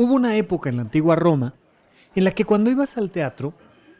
[0.00, 1.52] Hubo una época en la antigua Roma
[2.14, 3.52] en la que cuando ibas al teatro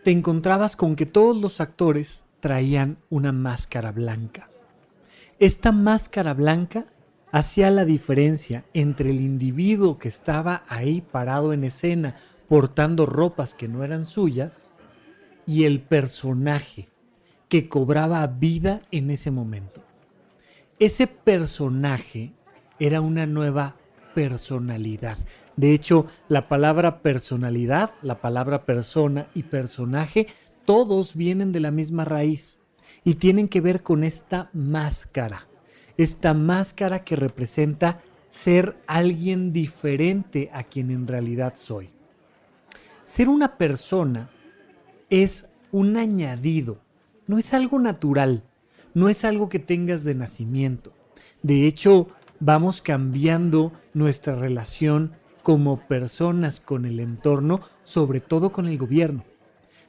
[0.03, 4.49] te encontrabas con que todos los actores traían una máscara blanca.
[5.39, 6.87] Esta máscara blanca
[7.33, 12.17] hacía la diferencia entre el individuo que estaba ahí parado en escena
[12.49, 14.71] portando ropas que no eran suyas
[15.47, 16.89] y el personaje
[17.51, 19.83] que cobraba vida en ese momento.
[20.79, 22.33] Ese personaje
[22.79, 23.77] era una nueva
[24.15, 25.19] personalidad.
[25.61, 30.27] De hecho, la palabra personalidad, la palabra persona y personaje,
[30.65, 32.59] todos vienen de la misma raíz
[33.05, 35.49] y tienen que ver con esta máscara.
[35.99, 38.01] Esta máscara que representa
[38.31, 41.91] ser alguien diferente a quien en realidad soy.
[43.05, 44.31] Ser una persona
[45.11, 46.79] es un añadido,
[47.27, 48.45] no es algo natural,
[48.95, 50.95] no es algo que tengas de nacimiento.
[51.43, 52.09] De hecho,
[52.39, 59.25] vamos cambiando nuestra relación como personas con el entorno, sobre todo con el gobierno.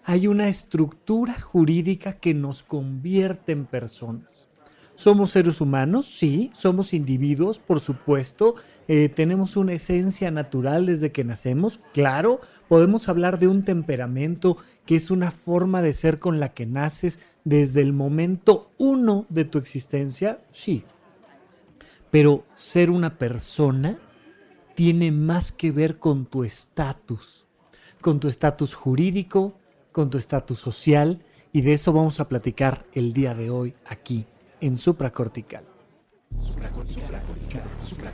[0.04, 4.48] Hay una estructura jurídica que nos convierte en personas.
[4.96, 8.54] Somos seres humanos, sí, somos individuos, por supuesto,
[8.88, 14.96] eh, tenemos una esencia natural desde que nacemos, claro, podemos hablar de un temperamento que
[14.96, 19.58] es una forma de ser con la que naces desde el momento uno de tu
[19.58, 20.84] existencia, sí,
[22.12, 23.98] pero ser una persona
[24.82, 27.46] tiene más que ver con tu estatus,
[28.02, 29.54] con tu estatus jurídico,
[29.92, 31.24] con tu estatus social,
[31.54, 34.26] y de eso vamos a platicar el día de hoy aquí
[34.60, 35.66] en supracortical.
[36.40, 37.22] Supracortical.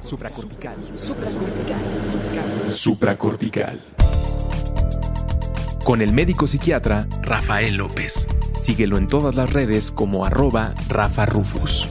[0.03, 0.75] Supracortical.
[0.97, 2.73] Supracortical.
[2.73, 3.81] Supracortical.
[5.85, 8.27] Con el médico psiquiatra Rafael López.
[8.59, 11.87] Síguelo en todas las redes como arroba Rafa Rufus.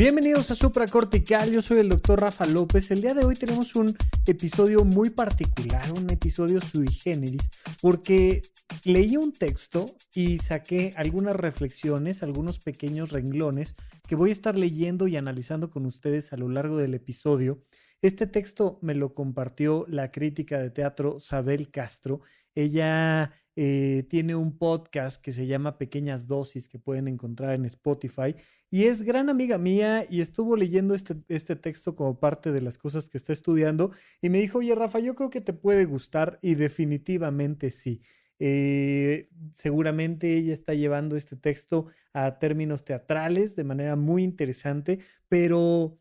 [0.00, 2.90] Bienvenidos a Supracortical, yo soy el doctor Rafa López.
[2.90, 3.94] El día de hoy tenemos un
[4.26, 7.50] episodio muy particular, un episodio sui generis,
[7.82, 8.40] porque
[8.84, 13.76] leí un texto y saqué algunas reflexiones, algunos pequeños renglones
[14.08, 17.60] que voy a estar leyendo y analizando con ustedes a lo largo del episodio.
[18.00, 22.22] Este texto me lo compartió la crítica de teatro Sabel Castro.
[22.54, 28.34] Ella eh, tiene un podcast que se llama Pequeñas Dosis que pueden encontrar en Spotify
[28.70, 32.78] y es gran amiga mía y estuvo leyendo este, este texto como parte de las
[32.78, 33.90] cosas que está estudiando
[34.22, 38.00] y me dijo, oye Rafa, yo creo que te puede gustar y definitivamente sí.
[38.38, 45.98] Eh, seguramente ella está llevando este texto a términos teatrales de manera muy interesante, pero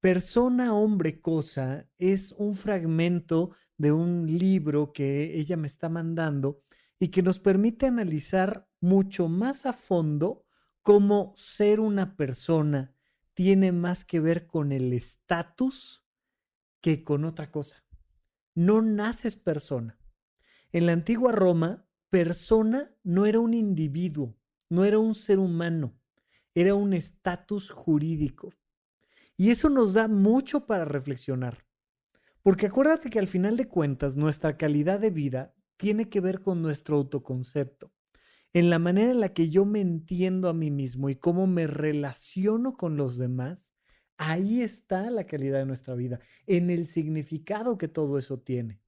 [0.00, 6.62] persona, hombre, cosa es un fragmento de un libro que ella me está mandando
[6.98, 10.45] y que nos permite analizar mucho más a fondo
[10.86, 12.94] cómo ser una persona
[13.34, 16.06] tiene más que ver con el estatus
[16.80, 17.84] que con otra cosa.
[18.54, 19.98] No naces persona.
[20.70, 24.38] En la antigua Roma, persona no era un individuo,
[24.68, 25.98] no era un ser humano,
[26.54, 28.54] era un estatus jurídico.
[29.36, 31.66] Y eso nos da mucho para reflexionar.
[32.44, 36.62] Porque acuérdate que al final de cuentas nuestra calidad de vida tiene que ver con
[36.62, 37.92] nuestro autoconcepto,
[38.56, 41.66] en la manera en la que yo me entiendo a mí mismo y cómo me
[41.66, 43.74] relaciono con los demás.
[44.16, 48.80] Ahí está la calidad de nuestra vida, en el significado que todo eso tiene.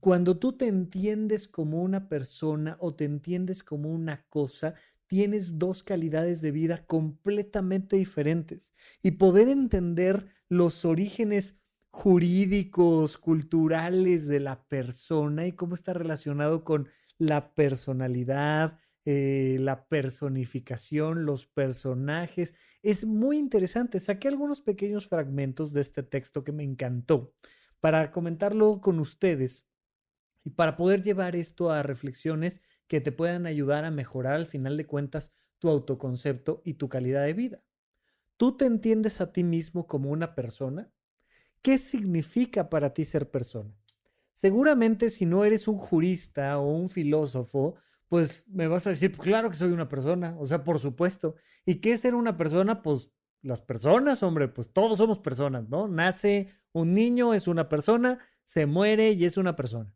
[0.00, 4.74] Cuando tú te entiendes como una persona o te entiendes como una cosa,
[5.06, 8.74] tienes dos calidades de vida completamente diferentes.
[9.00, 11.60] Y poder entender los orígenes
[11.92, 21.26] jurídicos, culturales de la persona y cómo está relacionado con la personalidad, eh, la personificación,
[21.26, 22.54] los personajes.
[22.82, 24.00] Es muy interesante.
[24.00, 27.34] Saqué algunos pequeños fragmentos de este texto que me encantó
[27.80, 29.66] para comentarlo con ustedes
[30.42, 34.76] y para poder llevar esto a reflexiones que te puedan ayudar a mejorar al final
[34.76, 37.62] de cuentas tu autoconcepto y tu calidad de vida.
[38.36, 40.90] ¿Tú te entiendes a ti mismo como una persona?
[41.62, 43.74] ¿Qué significa para ti ser persona?
[44.32, 47.76] Seguramente si no eres un jurista o un filósofo,
[48.08, 51.36] pues me vas a decir, pues claro que soy una persona, o sea, por supuesto.
[51.64, 52.82] ¿Y qué es ser una persona?
[52.82, 53.10] Pues
[53.42, 55.88] las personas, hombre, pues todos somos personas, ¿no?
[55.88, 59.94] Nace un niño, es una persona, se muere y es una persona.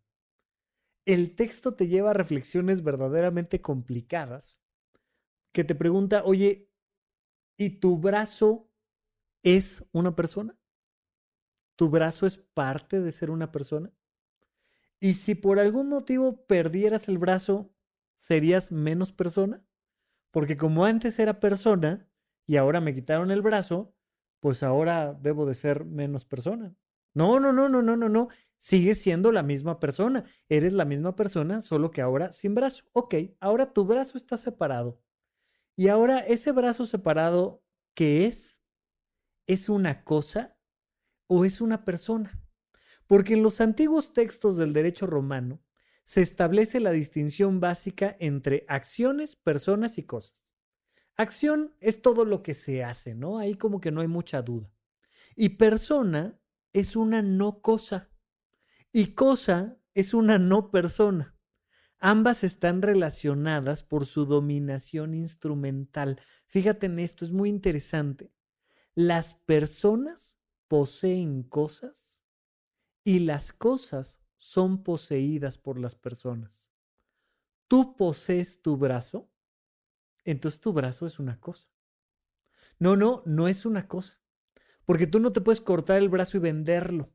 [1.05, 4.61] El texto te lleva a reflexiones verdaderamente complicadas
[5.53, 6.71] que te pregunta, oye,
[7.57, 8.71] ¿y tu brazo
[9.43, 10.59] es una persona?
[11.77, 13.93] ¿Tu brazo es parte de ser una persona?
[15.01, 17.73] Y si por algún motivo perdieras el brazo,
[18.19, 19.65] serías menos persona.
[20.31, 22.07] Porque como antes era persona
[22.47, 23.95] y ahora me quitaron el brazo,
[24.41, 26.77] pues ahora debo de ser menos persona.
[27.15, 28.29] No, no, no, no, no, no, no.
[28.59, 30.25] Sigues siendo la misma persona.
[30.49, 32.85] Eres la misma persona, solo que ahora sin brazo.
[32.93, 35.01] Ok, ahora tu brazo está separado.
[35.77, 37.65] Y ahora ese brazo separado,
[37.95, 38.63] ¿qué es?
[39.47, 40.59] ¿Es una cosa
[41.27, 42.41] o es una persona?
[43.07, 45.61] Porque en los antiguos textos del derecho romano
[46.09, 50.39] se establece la distinción básica entre acciones, personas y cosas.
[51.17, 53.37] Acción es todo lo que se hace, ¿no?
[53.37, 54.73] Ahí como que no hay mucha duda.
[55.37, 56.41] Y persona
[56.73, 58.11] es una no cosa.
[58.91, 61.37] Y cosa es una no persona.
[61.99, 66.19] Ambas están relacionadas por su dominación instrumental.
[66.47, 68.33] Fíjate en esto, es muy interesante.
[68.95, 70.39] Las personas
[70.69, 72.25] poseen cosas
[73.05, 76.71] y las cosas son poseídas por las personas.
[77.67, 79.31] Tú posees tu brazo,
[80.25, 81.69] entonces tu brazo es una cosa.
[82.79, 84.21] No, no, no es una cosa.
[84.85, 87.13] Porque tú no te puedes cortar el brazo y venderlo.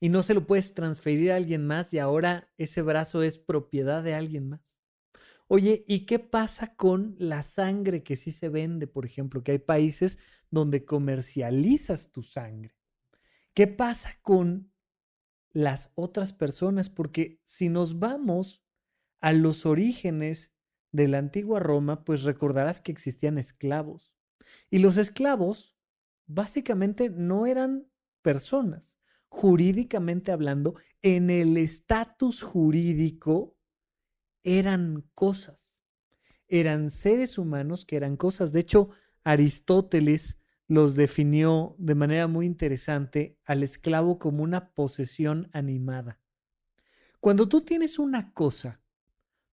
[0.00, 4.02] Y no se lo puedes transferir a alguien más y ahora ese brazo es propiedad
[4.02, 4.78] de alguien más.
[5.48, 9.42] Oye, ¿y qué pasa con la sangre que sí se vende, por ejemplo?
[9.42, 10.18] Que hay países
[10.50, 12.74] donde comercializas tu sangre.
[13.52, 14.72] ¿Qué pasa con
[15.54, 16.90] las otras personas?
[16.90, 18.62] Porque si nos vamos
[19.20, 20.52] a los orígenes
[20.92, 24.14] de la antigua Roma, pues recordarás que existían esclavos.
[24.70, 25.74] Y los esclavos
[26.26, 27.88] básicamente no eran
[28.20, 28.98] personas.
[29.28, 33.56] Jurídicamente hablando, en el estatus jurídico
[34.42, 35.74] eran cosas.
[36.46, 38.52] Eran seres humanos que eran cosas.
[38.52, 38.90] De hecho,
[39.24, 46.20] Aristóteles los definió de manera muy interesante al esclavo como una posesión animada.
[47.20, 48.80] Cuando tú tienes una cosa,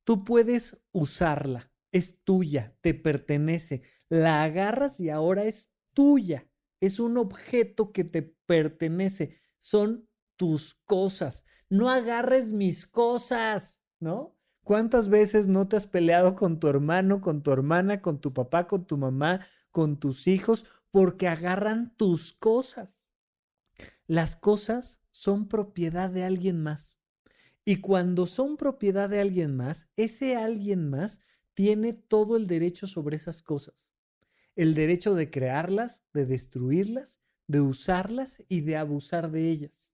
[0.05, 6.47] tú puedes usarla, es tuya, te pertenece, la agarras y ahora es tuya,
[6.81, 11.45] es un objeto que te pertenece, son tus cosas.
[11.69, 14.35] No agarres mis cosas, ¿no?
[14.63, 18.67] ¿Cuántas veces no te has peleado con tu hermano, con tu hermana, con tu papá,
[18.67, 19.41] con tu mamá,
[19.71, 23.07] con tus hijos porque agarran tus cosas.
[24.07, 26.99] Las cosas son propiedad de alguien más.
[27.65, 31.21] Y cuando son propiedad de alguien más, ese alguien más
[31.53, 33.91] tiene todo el derecho sobre esas cosas.
[34.57, 39.93] El derecho de crearlas, de destruirlas, de usarlas y de abusar de ellas.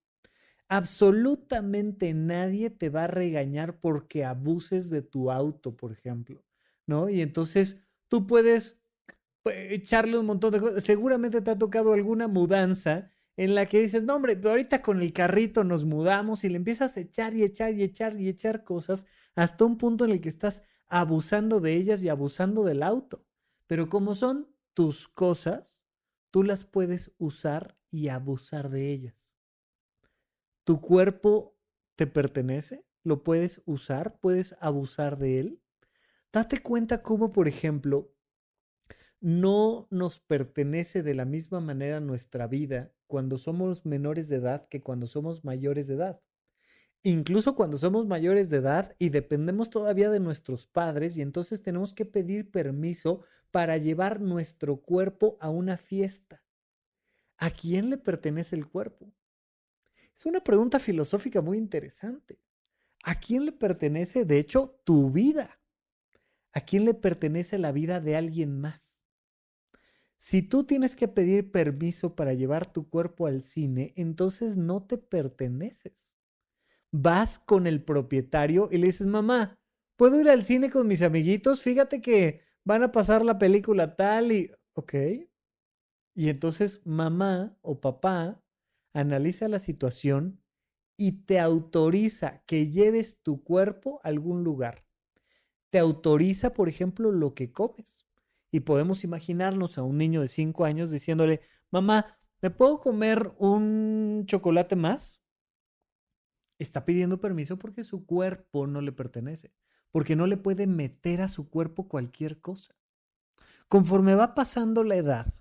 [0.69, 6.45] Absolutamente nadie te va a regañar porque abuses de tu auto, por ejemplo,
[6.87, 7.09] ¿no?
[7.09, 8.81] Y entonces tú puedes
[9.45, 10.85] echarle un montón de cosas.
[10.85, 15.13] Seguramente te ha tocado alguna mudanza en la que dices, no, hombre, ahorita con el
[15.13, 19.07] carrito nos mudamos y le empiezas a echar y echar y echar y echar cosas
[19.35, 23.25] hasta un punto en el que estás abusando de ellas y abusando del auto.
[23.67, 25.75] Pero como son tus cosas,
[26.31, 29.15] tú las puedes usar y abusar de ellas.
[30.65, 31.57] Tu cuerpo
[31.97, 35.61] te pertenece, lo puedes usar, puedes abusar de él.
[36.33, 38.14] Date cuenta cómo, por ejemplo,
[39.25, 44.83] no nos pertenece de la misma manera nuestra vida cuando somos menores de edad que
[44.83, 46.21] cuando somos mayores de edad.
[47.03, 51.95] Incluso cuando somos mayores de edad y dependemos todavía de nuestros padres y entonces tenemos
[51.95, 56.45] que pedir permiso para llevar nuestro cuerpo a una fiesta.
[57.39, 59.11] ¿A quién le pertenece el cuerpo?
[60.15, 62.39] Es una pregunta filosófica muy interesante.
[63.05, 65.59] ¿A quién le pertenece, de hecho, tu vida?
[66.53, 68.94] ¿A quién le pertenece la vida de alguien más?
[70.25, 74.97] Si tú tienes que pedir permiso para llevar tu cuerpo al cine, entonces no te
[74.97, 76.09] perteneces.
[76.91, 79.61] Vas con el propietario y le dices, mamá,
[79.99, 81.61] ¿puedo ir al cine con mis amiguitos?
[81.61, 84.51] Fíjate que van a pasar la película tal y...
[84.73, 84.95] Ok.
[86.15, 88.43] Y entonces mamá o papá
[88.95, 90.43] analiza la situación
[90.97, 94.87] y te autoriza que lleves tu cuerpo a algún lugar.
[95.69, 98.04] Te autoriza, por ejemplo, lo que comes.
[98.55, 101.41] Y podemos imaginarnos a un niño de 5 años diciéndole,
[101.73, 105.25] mamá, ¿me puedo comer un chocolate más?
[106.61, 109.53] Está pidiendo permiso porque su cuerpo no le pertenece,
[109.91, 112.77] porque no le puede meter a su cuerpo cualquier cosa.
[113.67, 115.35] Conforme va pasando la edad,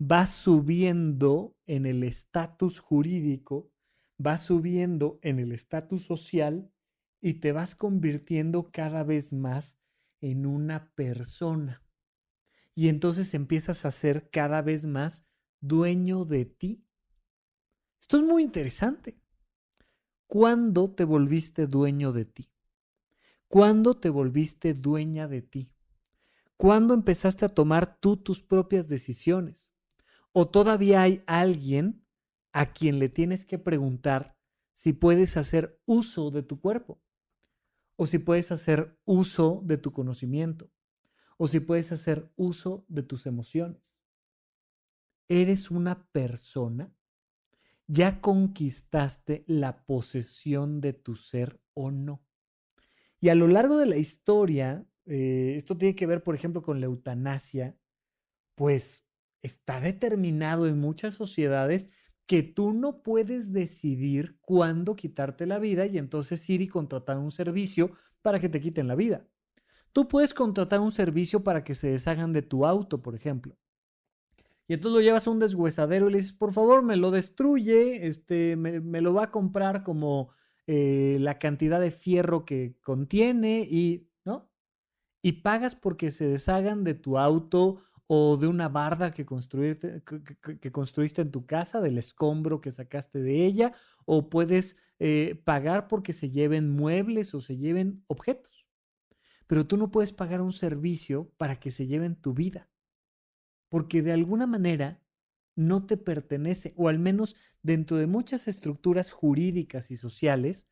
[0.00, 3.70] va subiendo en el estatus jurídico,
[4.18, 6.72] va subiendo en el estatus social
[7.20, 9.78] y te vas convirtiendo cada vez más
[10.22, 11.83] en una persona
[12.74, 15.26] y entonces empiezas a ser cada vez más
[15.60, 16.84] dueño de ti.
[18.00, 19.20] Esto es muy interesante.
[20.26, 22.50] ¿Cuándo te volviste dueño de ti?
[23.48, 25.70] ¿Cuándo te volviste dueña de ti?
[26.56, 29.70] ¿Cuándo empezaste a tomar tú tus propias decisiones?
[30.32, 32.04] ¿O todavía hay alguien
[32.52, 34.36] a quien le tienes que preguntar
[34.72, 37.00] si puedes hacer uso de tu cuerpo?
[37.96, 40.73] ¿O si puedes hacer uso de tu conocimiento?
[41.44, 43.98] ¿O si puedes hacer uso de tus emociones?
[45.28, 46.90] ¿Eres una persona?
[47.86, 52.24] ¿Ya conquistaste la posesión de tu ser o no?
[53.20, 56.80] Y a lo largo de la historia, eh, esto tiene que ver, por ejemplo, con
[56.80, 57.76] la eutanasia,
[58.54, 59.04] pues
[59.42, 61.90] está determinado en muchas sociedades
[62.24, 67.30] que tú no puedes decidir cuándo quitarte la vida y entonces ir y contratar un
[67.30, 69.28] servicio para que te quiten la vida.
[69.94, 73.56] Tú puedes contratar un servicio para que se deshagan de tu auto, por ejemplo.
[74.66, 78.08] Y entonces lo llevas a un deshuesadero y le dices, por favor, me lo destruye,
[78.08, 80.30] este, me, lo va a comprar como
[80.66, 84.50] eh, la cantidad de fierro que contiene y, ¿no?
[85.22, 90.02] Y pagas porque se deshagan de tu auto o de una barda que, construiste,
[90.60, 93.74] que, construiste en tu casa, del escombro que sacaste de ella,
[94.06, 98.53] o puedes eh, pagar porque se lleven muebles o se lleven objetos.
[99.46, 102.68] Pero tú no puedes pagar un servicio para que se lleven tu vida,
[103.68, 105.02] porque de alguna manera
[105.56, 110.66] no te pertenece, o al menos dentro de muchas estructuras jurídicas y sociales,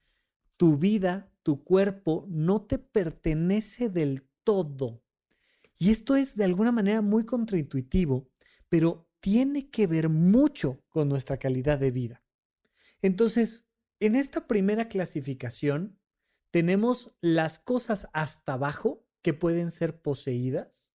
[0.57, 5.03] tu vida, tu cuerpo no te pertenece del todo.
[5.79, 8.29] Y esto es de alguna manera muy contraintuitivo,
[8.69, 12.23] pero tiene que ver mucho con nuestra calidad de vida.
[13.01, 13.67] Entonces,
[14.01, 15.99] en esta primera clasificación
[16.53, 20.93] tenemos las cosas hasta abajo que pueden ser poseídas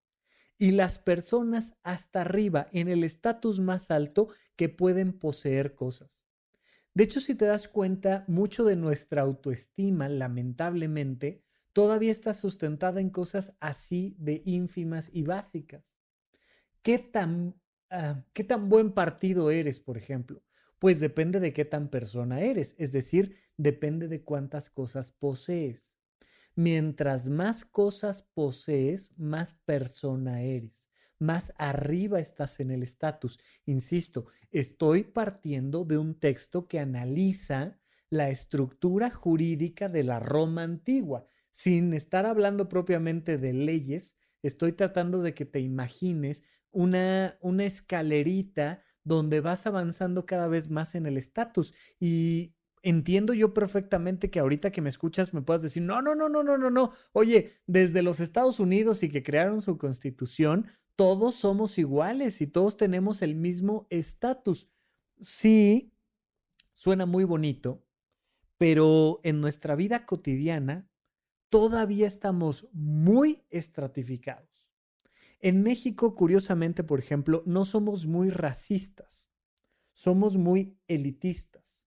[0.59, 6.11] y las personas hasta arriba en el estatus más alto que pueden poseer cosas.
[6.93, 13.11] De hecho, si te das cuenta, mucho de nuestra autoestima, lamentablemente, todavía está sustentada en
[13.11, 15.85] cosas así de ínfimas y básicas.
[16.83, 17.59] ¿Qué tan,
[17.91, 20.43] ah, ¿Qué tan buen partido eres, por ejemplo?
[20.78, 25.97] Pues depende de qué tan persona eres, es decir, depende de cuántas cosas posees.
[26.54, 33.38] Mientras más cosas posees, más persona eres, más arriba estás en el estatus.
[33.64, 37.78] Insisto, estoy partiendo de un texto que analiza
[38.11, 41.26] la estructura jurídica de la Roma antigua.
[41.50, 48.83] Sin estar hablando propiamente de leyes, estoy tratando de que te imagines una, una escalerita
[49.07, 51.73] donde vas avanzando cada vez más en el estatus.
[52.01, 56.29] Y entiendo yo perfectamente que ahorita que me escuchas me puedas decir, no, no, no,
[56.29, 56.91] no, no, no, no.
[57.13, 62.77] Oye, desde los Estados Unidos y que crearon su constitución, todos somos iguales y todos
[62.77, 64.69] tenemos el mismo estatus.
[65.21, 65.93] Sí,
[66.75, 67.85] suena muy bonito,
[68.59, 70.91] pero en nuestra vida cotidiana
[71.49, 74.56] todavía estamos muy estratificados.
[75.40, 79.28] En México, curiosamente, por ejemplo, no somos muy racistas,
[79.93, 81.87] somos muy elitistas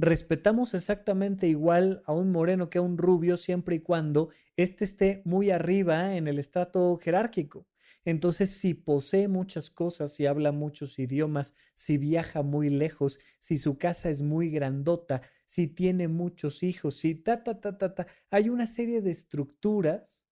[0.00, 5.20] respetamos exactamente igual a un moreno que a un rubio siempre y cuando éste esté
[5.26, 7.66] muy arriba en el estrato jerárquico.
[8.06, 13.76] Entonces, si posee muchas cosas, si habla muchos idiomas, si viaja muy lejos, si su
[13.76, 18.48] casa es muy grandota, si tiene muchos hijos, si ta, ta, ta, ta, ta, hay
[18.48, 20.24] una serie de estructuras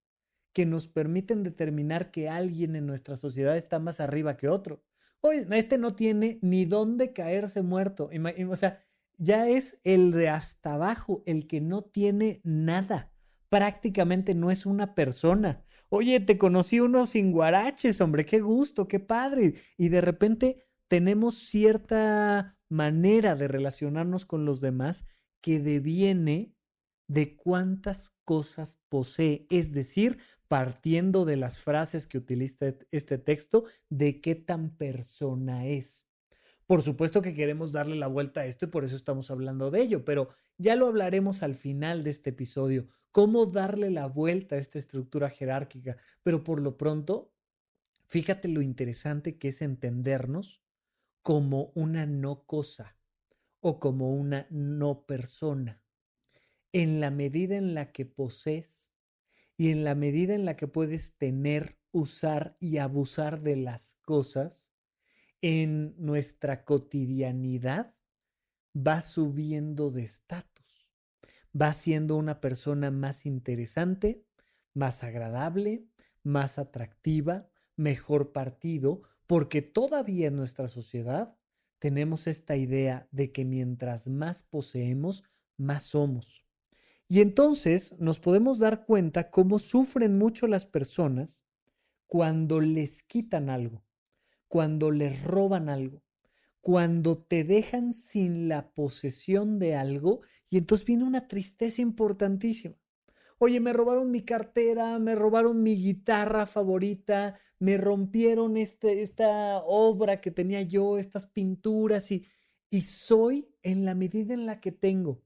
[0.59, 4.83] que nos permiten determinar que alguien en nuestra sociedad está más arriba que otro.
[5.21, 8.11] Oye, este no tiene ni dónde caerse muerto.
[8.51, 8.85] O sea,
[9.19, 13.13] ya es el de hasta abajo, el que no tiene nada.
[13.49, 15.65] Prácticamente no es una persona.
[15.91, 19.55] Oye, te conocí unos guaraches, hombre, qué gusto, qué padre.
[19.77, 25.07] Y de repente tenemos cierta manera de relacionarnos con los demás
[25.41, 26.53] que deviene
[27.09, 34.21] de cuántas cosas posee, es decir, partiendo de las frases que utiliza este texto, de
[34.21, 36.07] qué tan persona es.
[36.67, 39.81] Por supuesto que queremos darle la vuelta a esto y por eso estamos hablando de
[39.81, 44.59] ello, pero ya lo hablaremos al final de este episodio, cómo darle la vuelta a
[44.59, 45.97] esta estructura jerárquica.
[46.23, 47.33] Pero por lo pronto,
[48.09, 50.63] fíjate lo interesante que es entendernos
[51.23, 52.97] como una no cosa
[53.61, 55.83] o como una no persona.
[56.73, 58.91] En la medida en la que posees
[59.57, 64.71] y en la medida en la que puedes tener, usar y abusar de las cosas,
[65.41, 67.95] en nuestra cotidianidad
[68.77, 70.89] va subiendo de estatus,
[71.59, 74.25] va siendo una persona más interesante,
[74.75, 75.87] más agradable,
[76.23, 81.37] más atractiva, mejor partido, porque todavía en nuestra sociedad
[81.79, 85.25] tenemos esta idea de que mientras más poseemos,
[85.57, 86.48] más somos.
[87.09, 91.43] Y entonces nos podemos dar cuenta cómo sufren mucho las personas
[92.07, 93.83] cuando les quitan algo,
[94.47, 96.03] cuando les roban algo,
[96.61, 102.77] cuando te dejan sin la posesión de algo y entonces viene una tristeza importantísima.
[103.39, 110.21] Oye, me robaron mi cartera, me robaron mi guitarra favorita, me rompieron este, esta obra
[110.21, 112.27] que tenía yo, estas pinturas y,
[112.69, 115.23] y soy en la medida en la que tengo.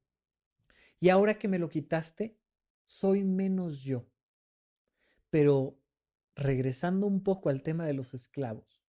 [1.03, 2.39] Y ahora que me lo quitaste,
[2.87, 4.07] soy menos yo.
[5.31, 5.77] Pero
[6.37, 8.85] regresando un poco al tema de los esclavos,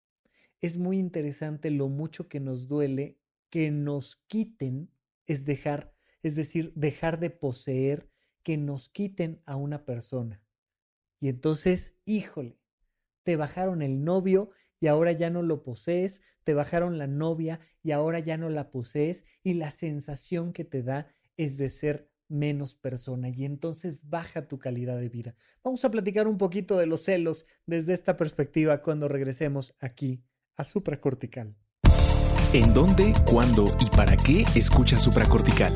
[0.59, 3.17] es muy interesante lo mucho que nos duele
[3.49, 4.91] que nos quiten,
[5.25, 8.09] es dejar, es decir, dejar de poseer
[8.43, 10.43] que nos quiten a una persona.
[11.21, 12.59] Y entonces, híjole,
[13.23, 14.51] te bajaron el novio
[14.81, 18.69] y ahora ya no lo posees, te bajaron la novia y ahora ya no la
[18.69, 24.47] posees y la sensación que te da es de ser menos persona y entonces baja
[24.47, 25.35] tu calidad de vida.
[25.63, 30.23] Vamos a platicar un poquito de los celos desde esta perspectiva cuando regresemos aquí
[30.55, 31.55] a supracortical.
[32.53, 35.73] ¿En dónde, cuándo y para qué escucha supracortical?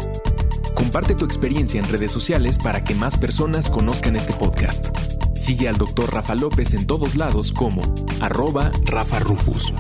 [0.76, 4.88] Comparte tu experiencia en redes sociales para que más personas conozcan este podcast.
[5.36, 6.14] Sigue al Dr.
[6.14, 7.82] Rafa López en todos lados como
[8.22, 9.74] arroba Rafa Rufus.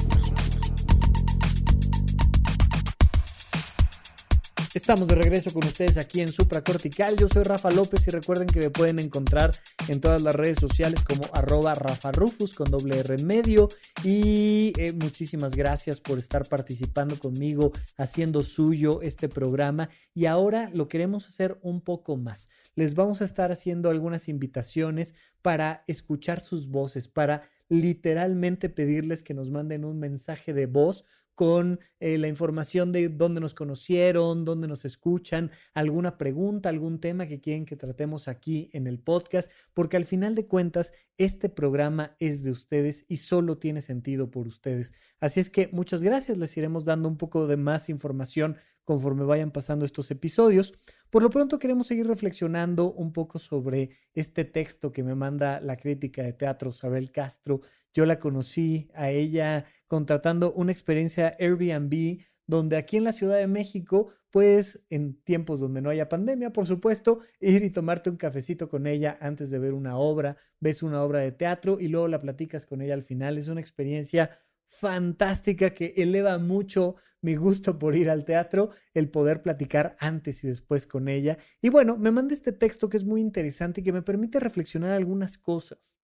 [4.86, 7.18] Estamos de regreso con ustedes aquí en Supracortical.
[7.18, 9.50] Yo soy Rafa López y recuerden que me pueden encontrar
[9.88, 13.68] en todas las redes sociales como arroba Rufus con doble R en medio.
[14.04, 19.90] Y eh, muchísimas gracias por estar participando conmigo, haciendo suyo este programa.
[20.14, 22.48] Y ahora lo queremos hacer un poco más.
[22.76, 29.34] Les vamos a estar haciendo algunas invitaciones para escuchar sus voces, para literalmente pedirles que
[29.34, 31.06] nos manden un mensaje de voz
[31.36, 37.28] con eh, la información de dónde nos conocieron, dónde nos escuchan, alguna pregunta, algún tema
[37.28, 42.16] que quieren que tratemos aquí en el podcast, porque al final de cuentas este programa
[42.20, 44.94] es de ustedes y solo tiene sentido por ustedes.
[45.20, 49.52] Así es que muchas gracias, les iremos dando un poco de más información conforme vayan
[49.52, 50.74] pasando estos episodios.
[51.10, 55.76] Por lo pronto queremos seguir reflexionando un poco sobre este texto que me manda la
[55.76, 57.62] crítica de teatro Sabel Castro.
[57.94, 63.48] Yo la conocí a ella contratando una experiencia Airbnb donde aquí en la Ciudad de
[63.48, 68.70] México, pues en tiempos donde no haya pandemia, por supuesto, ir y tomarte un cafecito
[68.70, 72.22] con ella antes de ver una obra, ves una obra de teatro y luego la
[72.22, 73.38] platicas con ella al final.
[73.38, 74.38] Es una experiencia
[74.80, 80.48] fantástica que eleva mucho mi gusto por ir al teatro, el poder platicar antes y
[80.48, 81.38] después con ella.
[81.62, 84.92] Y bueno, me manda este texto que es muy interesante y que me permite reflexionar
[84.92, 85.98] algunas cosas.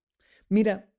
[0.50, 0.92] Mira,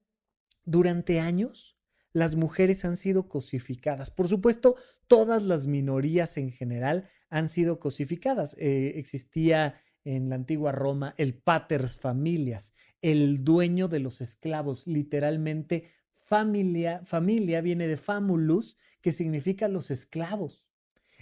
[0.65, 1.77] durante años
[2.13, 4.11] las mujeres han sido cosificadas.
[4.11, 8.55] Por supuesto, todas las minorías en general han sido cosificadas.
[8.59, 15.91] Eh, existía en la antigua Roma el paters familias, el dueño de los esclavos, literalmente
[16.33, 20.67] Familia, familia viene de famulus, que significa los esclavos.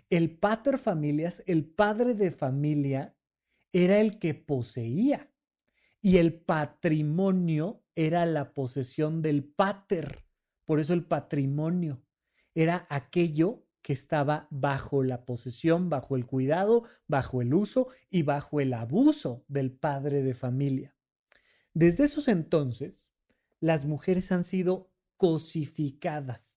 [0.09, 3.16] El pater familias, el padre de familia,
[3.73, 5.29] era el que poseía.
[6.01, 10.25] Y el patrimonio era la posesión del pater.
[10.64, 12.05] Por eso el patrimonio
[12.55, 18.61] era aquello que estaba bajo la posesión, bajo el cuidado, bajo el uso y bajo
[18.61, 20.94] el abuso del padre de familia.
[21.75, 23.12] Desde esos entonces,
[23.59, 24.89] las mujeres han sido
[25.20, 26.56] cosificadas,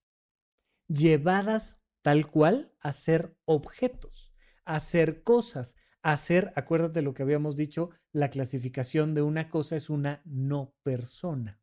[0.88, 4.32] llevadas tal cual a ser objetos,
[4.64, 9.76] a ser cosas, a ser, acuérdate lo que habíamos dicho, la clasificación de una cosa
[9.76, 11.60] es una no persona.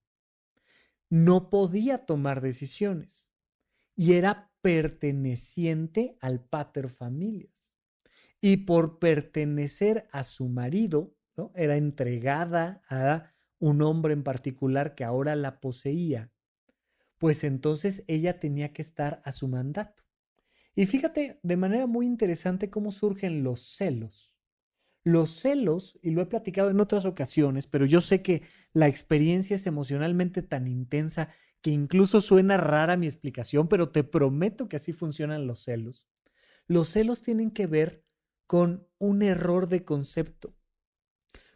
[1.10, 3.32] No podía tomar decisiones
[3.96, 7.74] y era perteneciente al pater familias.
[8.42, 11.16] Y por pertenecer a su marido,
[11.56, 16.31] era entregada a un hombre en particular que ahora la poseía
[17.22, 20.04] pues entonces ella tenía que estar a su mandato.
[20.74, 24.36] Y fíjate de manera muy interesante cómo surgen los celos.
[25.04, 28.42] Los celos, y lo he platicado en otras ocasiones, pero yo sé que
[28.74, 31.30] la experiencia es emocionalmente tan intensa
[31.62, 36.08] que incluso suena rara mi explicación, pero te prometo que así funcionan los celos.
[36.66, 38.04] Los celos tienen que ver
[38.48, 40.56] con un error de concepto,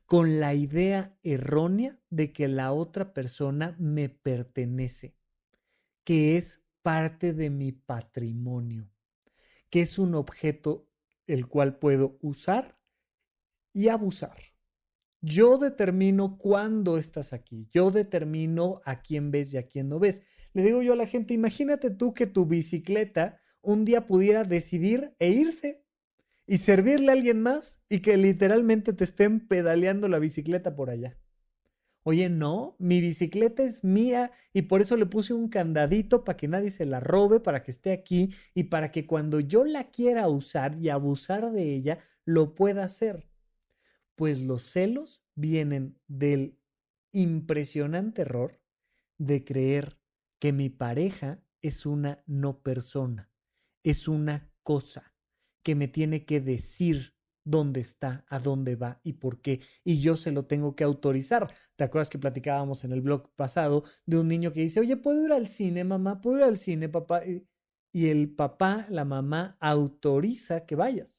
[0.06, 5.16] con la idea errónea de que la otra persona me pertenece
[6.06, 8.90] que es parte de mi patrimonio,
[9.70, 10.88] que es un objeto
[11.28, 12.80] el cual puedo usar
[13.74, 14.38] y abusar.
[15.20, 20.22] Yo determino cuándo estás aquí, yo determino a quién ves y a quién no ves.
[20.54, 25.16] Le digo yo a la gente, imagínate tú que tu bicicleta un día pudiera decidir
[25.18, 25.84] e irse
[26.46, 31.18] y servirle a alguien más y que literalmente te estén pedaleando la bicicleta por allá.
[32.08, 36.48] Oye, no, mi bicicleta es mía y por eso le puse un candadito para que
[36.48, 40.28] nadie se la robe, para que esté aquí y para que cuando yo la quiera
[40.28, 43.28] usar y abusar de ella, lo pueda hacer.
[44.14, 46.60] Pues los celos vienen del
[47.12, 48.62] impresionante error
[49.18, 49.98] de creer
[50.38, 53.32] que mi pareja es una no persona,
[53.82, 55.16] es una cosa
[55.64, 57.15] que me tiene que decir
[57.46, 59.62] dónde está, a dónde va y por qué.
[59.84, 61.48] Y yo se lo tengo que autorizar.
[61.78, 65.24] ¿Te acuerdas que platicábamos en el blog pasado de un niño que dice, oye, ¿puedo
[65.24, 66.20] ir al cine, mamá?
[66.20, 67.22] ¿Puedo ir al cine, papá?
[67.94, 71.18] Y el papá, la mamá, autoriza que vayas.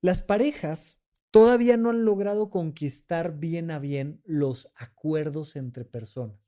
[0.00, 6.40] Las parejas todavía no han logrado conquistar bien a bien los acuerdos entre personas.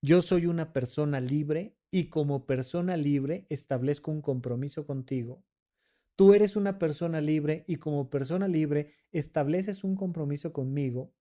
[0.00, 5.44] Yo soy una persona libre y como persona libre establezco un compromiso contigo
[6.16, 11.14] Tú eres una persona libre y como persona libre estableces un compromiso conmigo,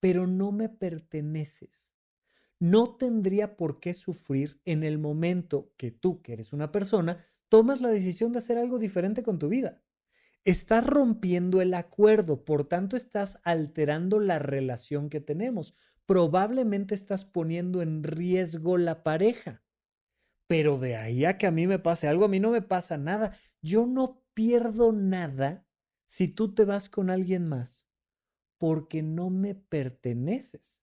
[0.00, 1.94] pero no me perteneces.
[2.58, 7.80] No tendría por qué sufrir en el momento que tú, que eres una persona, tomas
[7.80, 9.82] la decisión de hacer algo diferente con tu vida.
[10.44, 15.74] Estás rompiendo el acuerdo, por tanto estás alterando la relación que tenemos.
[16.06, 19.62] Probablemente estás poniendo en riesgo la pareja.
[20.46, 22.98] Pero de ahí a que a mí me pase algo, a mí no me pasa
[22.98, 23.36] nada.
[23.62, 25.66] Yo no pierdo nada
[26.06, 27.86] si tú te vas con alguien más
[28.58, 30.79] porque no me perteneces.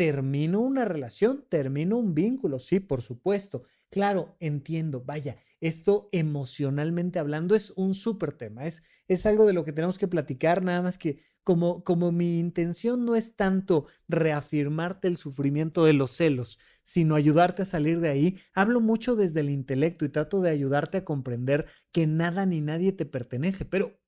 [0.00, 3.64] Termino una relación, termino un vínculo, sí, por supuesto.
[3.90, 9.62] Claro, entiendo, vaya, esto emocionalmente hablando es un súper tema, es, es algo de lo
[9.62, 15.06] que tenemos que platicar, nada más que como, como mi intención no es tanto reafirmarte
[15.06, 19.50] el sufrimiento de los celos, sino ayudarte a salir de ahí, hablo mucho desde el
[19.50, 23.99] intelecto y trato de ayudarte a comprender que nada ni nadie te pertenece, pero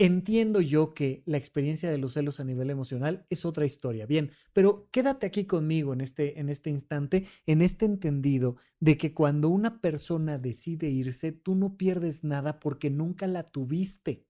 [0.00, 4.06] entiendo yo que la experiencia de los celos a nivel emocional es otra historia.
[4.06, 9.12] Bien, pero quédate aquí conmigo en este, en este instante, en este entendido de que
[9.12, 14.24] cuando una persona decide irse, tú no pierdes nada porque nunca la tuviste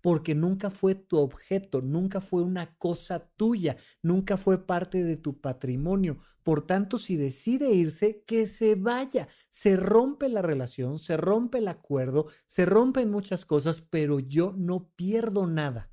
[0.00, 5.40] porque nunca fue tu objeto, nunca fue una cosa tuya, nunca fue parte de tu
[5.40, 6.18] patrimonio.
[6.42, 9.28] Por tanto, si decide irse, que se vaya.
[9.50, 14.90] Se rompe la relación, se rompe el acuerdo, se rompen muchas cosas, pero yo no
[14.96, 15.90] pierdo nada.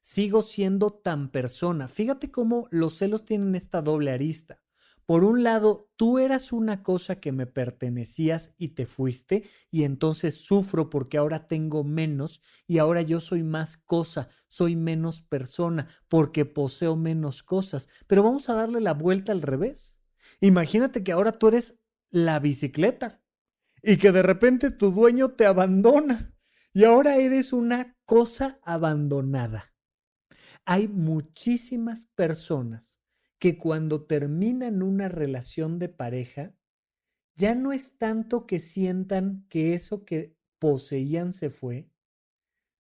[0.00, 1.88] Sigo siendo tan persona.
[1.88, 4.61] Fíjate cómo los celos tienen esta doble arista.
[5.06, 10.36] Por un lado, tú eras una cosa que me pertenecías y te fuiste, y entonces
[10.36, 16.44] sufro porque ahora tengo menos y ahora yo soy más cosa, soy menos persona porque
[16.44, 17.88] poseo menos cosas.
[18.06, 19.96] Pero vamos a darle la vuelta al revés.
[20.40, 23.20] Imagínate que ahora tú eres la bicicleta
[23.82, 26.34] y que de repente tu dueño te abandona
[26.72, 29.74] y ahora eres una cosa abandonada.
[30.64, 33.01] Hay muchísimas personas
[33.42, 36.54] que cuando terminan una relación de pareja,
[37.34, 41.90] ya no es tanto que sientan que eso que poseían se fue,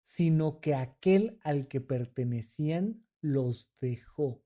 [0.04, 4.43] sino que aquel al que pertenecían los dejó.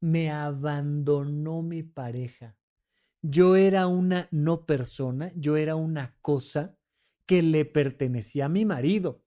[0.00, 2.58] Me abandonó mi pareja.
[3.22, 6.76] Yo era una no persona, yo era una cosa
[7.24, 9.22] que le pertenecía a mi marido,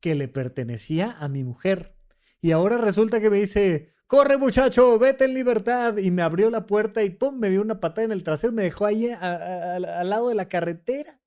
[0.00, 1.96] que le pertenecía a mi mujer.
[2.40, 5.98] Y ahora resulta que me dice, corre muchacho, vete en libertad.
[5.98, 8.62] Y me abrió la puerta y pum, me dio una patada en el trasero, me
[8.62, 11.20] dejó ahí al lado de la carretera.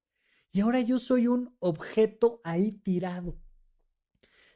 [0.52, 3.40] Y ahora yo soy un objeto ahí tirado.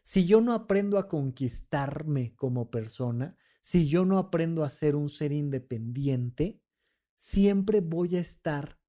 [0.04, 5.10] Si yo no aprendo a conquistarme como persona, si yo no aprendo a ser un
[5.10, 6.62] ser independiente,
[7.17, 8.80] siempre voy a estar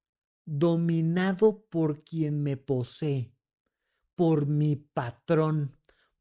[0.45, 3.33] dominado por quien me posee,
[4.15, 5.78] por mi patrón,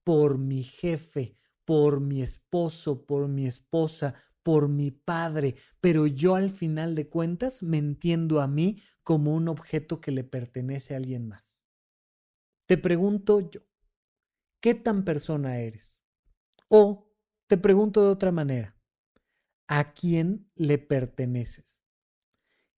[0.08, 6.48] por mi jefe, por mi esposo, por mi esposa, por mi padre, pero yo al
[6.48, 11.28] final de cuentas me entiendo a mí como un objeto que le pertenece a alguien
[11.28, 11.58] más.
[12.64, 13.60] Te pregunto yo,
[14.62, 16.00] ¿qué tan persona eres?
[16.68, 17.12] O
[17.46, 18.80] te pregunto de otra manera,
[19.66, 21.82] ¿a quién le perteneces?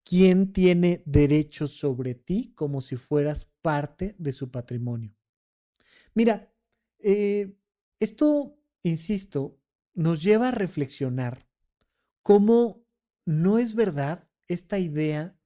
[0.02, 5.14] ¿Quién tiene derechos sobre ti como si fueras parte de su patrimonio?
[6.12, 6.49] Mira,
[7.02, 7.56] eh,
[7.98, 9.58] esto insisto,
[9.94, 11.46] nos lleva a reflexionar
[12.22, 12.86] cómo
[13.24, 15.36] no es verdad esta idea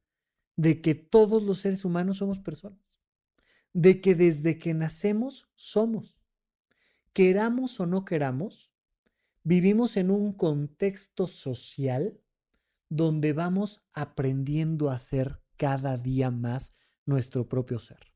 [0.57, 3.03] de que todos los seres humanos somos personas,
[3.73, 6.21] de que desde que nacemos somos,
[7.13, 8.73] queramos o no queramos,
[9.43, 12.21] vivimos en un contexto social
[12.89, 18.14] donde vamos aprendiendo a ser cada día más nuestro propio ser.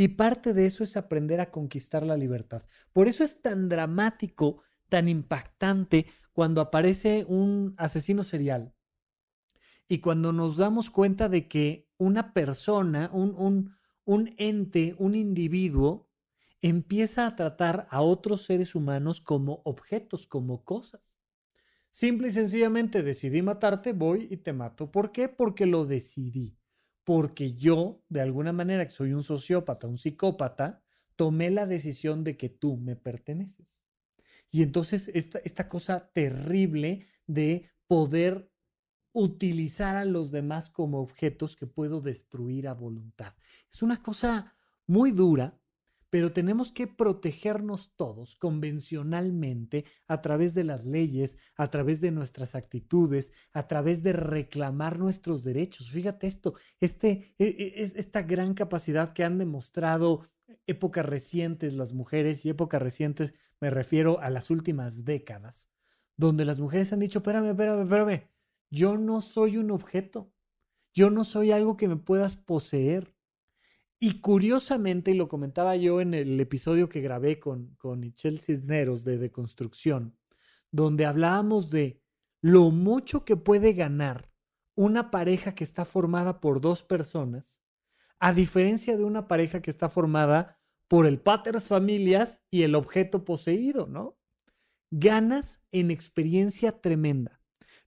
[0.00, 2.62] Y parte de eso es aprender a conquistar la libertad.
[2.94, 8.74] Por eso es tan dramático, tan impactante cuando aparece un asesino serial
[9.88, 13.74] y cuando nos damos cuenta de que una persona, un, un,
[14.06, 16.08] un ente, un individuo,
[16.62, 21.02] empieza a tratar a otros seres humanos como objetos, como cosas.
[21.90, 24.90] Simple y sencillamente decidí matarte, voy y te mato.
[24.90, 25.28] ¿Por qué?
[25.28, 26.56] Porque lo decidí.
[27.10, 30.80] Porque yo, de alguna manera, que soy un sociópata, un psicópata,
[31.16, 33.66] tomé la decisión de que tú me perteneces.
[34.52, 38.52] Y entonces esta, esta cosa terrible de poder
[39.10, 43.34] utilizar a los demás como objetos que puedo destruir a voluntad.
[43.72, 44.54] Es una cosa
[44.86, 45.59] muy dura,
[46.10, 52.54] pero tenemos que protegernos todos convencionalmente a través de las leyes, a través de nuestras
[52.54, 55.90] actitudes, a través de reclamar nuestros derechos.
[55.90, 60.22] Fíjate esto, este, e, e, esta gran capacidad que han demostrado
[60.66, 65.70] épocas recientes las mujeres, y épocas recientes me refiero a las últimas décadas,
[66.16, 68.28] donde las mujeres han dicho, espérame, espérame, espérame,
[68.70, 70.32] yo no soy un objeto,
[70.92, 73.14] yo no soy algo que me puedas poseer.
[74.02, 79.04] Y curiosamente, y lo comentaba yo en el episodio que grabé con, con Michelle Cisneros
[79.04, 80.16] de Deconstrucción,
[80.70, 82.02] donde hablábamos de
[82.40, 84.30] lo mucho que puede ganar
[84.74, 87.62] una pareja que está formada por dos personas,
[88.18, 90.58] a diferencia de una pareja que está formada
[90.88, 94.18] por el paters familias y el objeto poseído, ¿no?
[94.90, 97.39] Ganas en experiencia tremenda.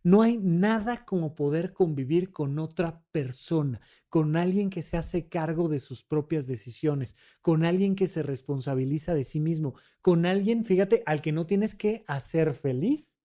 [0.03, 5.69] No hay nada como poder convivir con otra persona, con alguien que se hace cargo
[5.69, 11.03] de sus propias decisiones, con alguien que se responsabiliza de sí mismo, con alguien, fíjate,
[11.05, 13.17] al que no tienes que hacer feliz.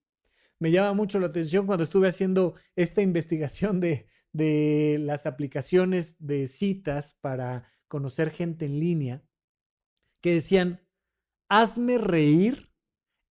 [0.60, 6.46] Me llama mucho la atención cuando estuve haciendo esta investigación de, de las aplicaciones de
[6.46, 9.24] citas para conocer gente en línea,
[10.20, 10.80] que decían,
[11.48, 12.70] hazme reír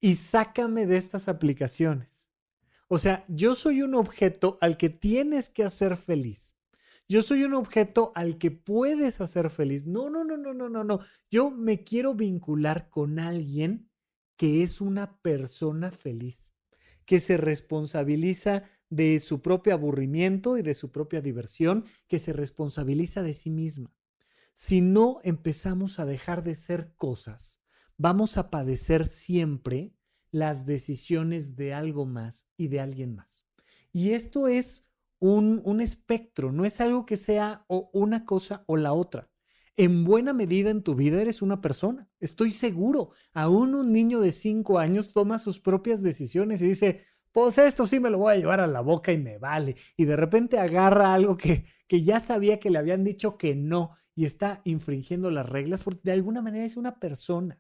[0.02, 2.17] y sácame de estas aplicaciones.
[2.88, 6.58] O sea, yo soy un objeto al que tienes que hacer feliz.
[7.10, 9.86] Yo soy un objeto al que puedes hacer feliz.
[9.86, 11.00] No, no, no, no, no, no, no.
[11.32, 13.90] Yo me quiero vincular con alguien
[14.36, 16.54] que es una persona feliz,
[17.06, 23.24] que se responsabiliza de su propio aburrimiento y de su propia diversión, que se responsabiliza
[23.24, 23.94] de sí misma.
[24.54, 27.62] Si no empezamos a dejar de ser cosas,
[27.98, 29.94] vamos a padecer siempre
[30.32, 33.48] las decisiones de algo más y de alguien más.
[33.92, 34.88] Y esto es
[35.20, 39.30] un, un espectro, no es algo que sea una cosa o la otra.
[39.76, 42.10] En buena medida en tu vida eres una persona.
[42.20, 43.12] Estoy seguro.
[43.34, 48.00] Aún un niño de cinco años toma sus propias decisiones y dice, pues esto sí
[48.00, 49.76] me lo voy a llevar a la boca y me vale.
[49.96, 53.92] Y de repente agarra algo que, que ya sabía que le habían dicho que no
[54.16, 57.60] y está infringiendo las reglas porque de alguna manera es una persona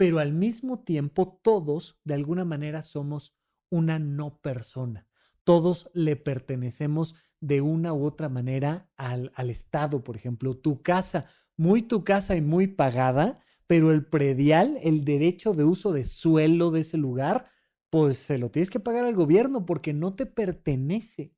[0.00, 3.36] pero al mismo tiempo todos de alguna manera somos
[3.68, 5.06] una no persona.
[5.44, 11.26] Todos le pertenecemos de una u otra manera al, al, Estado, por ejemplo, tu casa,
[11.58, 16.70] muy tu casa y muy pagada, pero el predial, el derecho de uso de suelo
[16.70, 17.50] de ese lugar,
[17.90, 21.34] pues se lo tienes que pagar al gobierno porque no te pertenece.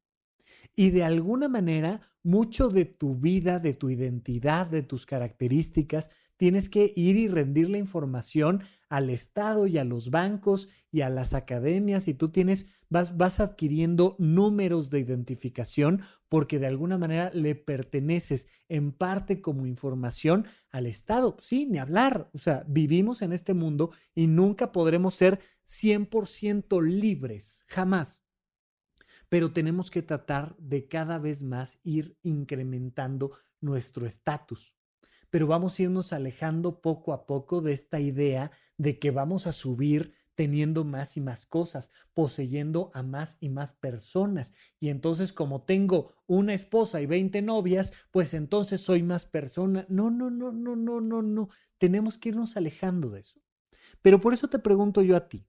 [0.76, 6.10] Y de alguna manera, mucho de tu vida, de tu identidad, de tus características,
[6.42, 11.08] tienes que ir y rendir la información al Estado y a los bancos y a
[11.08, 17.30] las academias y tú tienes, vas, vas adquiriendo números de identificación porque de alguna manera
[17.32, 21.36] le perteneces en parte como información al Estado.
[21.40, 22.28] Sí, ni hablar.
[22.34, 28.24] O sea, vivimos en este mundo y nunca podremos ser 100% libres, jamás.
[29.28, 34.74] Pero tenemos que tratar de cada vez más ir incrementando nuestro estatus
[35.32, 39.52] pero vamos a irnos alejando poco a poco de esta idea de que vamos a
[39.52, 44.52] subir teniendo más y más cosas, poseyendo a más y más personas.
[44.78, 49.86] Y entonces como tengo una esposa y 20 novias, pues entonces soy más persona.
[49.88, 51.48] No, no, no, no, no, no, no.
[51.78, 53.40] Tenemos que irnos alejando de eso.
[54.02, 55.48] Pero por eso te pregunto yo a ti,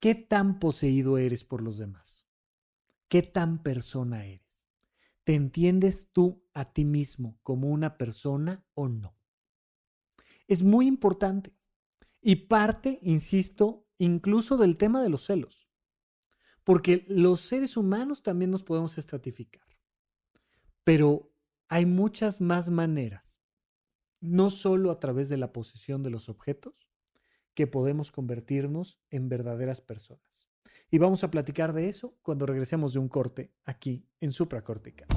[0.00, 2.28] ¿qué tan poseído eres por los demás?
[3.08, 4.43] ¿Qué tan persona eres?
[5.24, 9.16] ¿Te entiendes tú a ti mismo como una persona o no?
[10.46, 11.56] Es muy importante
[12.20, 15.68] y parte, insisto, incluso del tema de los celos,
[16.62, 19.66] porque los seres humanos también nos podemos estratificar,
[20.84, 21.32] pero
[21.68, 23.40] hay muchas más maneras,
[24.20, 26.74] no solo a través de la posesión de los objetos,
[27.54, 30.33] que podemos convertirnos en verdaderas personas.
[30.90, 35.08] Y vamos a platicar de eso cuando regresemos de un corte aquí en Supracortical.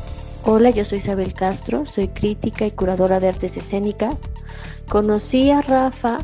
[0.43, 4.21] Hola, yo soy Isabel Castro, soy crítica y curadora de artes escénicas.
[4.87, 6.19] Conocí a Rafa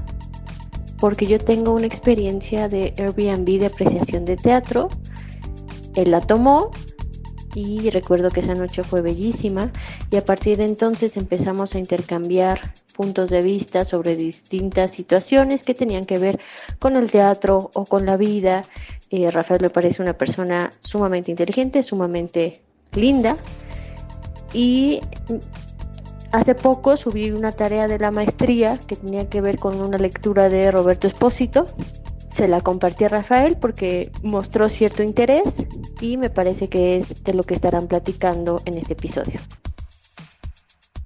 [1.00, 4.88] porque yo tengo una experiencia de Airbnb de apreciación de teatro.
[5.96, 6.72] Él la tomó
[7.56, 9.72] y recuerdo que esa noche fue bellísima.
[10.12, 15.74] Y a partir de entonces empezamos a intercambiar puntos de vista sobre distintas situaciones que
[15.74, 16.40] tenían que ver
[16.80, 18.64] con el teatro o con la vida.
[19.10, 22.62] Eh, Rafael me parece una persona sumamente inteligente, sumamente
[22.94, 23.38] linda.
[24.54, 25.02] Y
[26.32, 30.50] hace poco subí una tarea de la maestría que tenía que ver con una lectura
[30.50, 31.68] de Roberto Espósito
[32.34, 35.66] se la compartí a Rafael porque mostró cierto interés
[36.02, 39.40] y me parece que es de lo que estarán platicando en este episodio.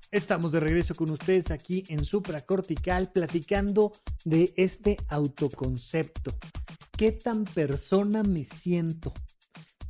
[0.09, 3.91] Estamos de regreso con ustedes aquí en Supracortical platicando
[4.23, 6.37] de este autoconcepto.
[6.97, 9.13] ¿Qué tan persona me siento?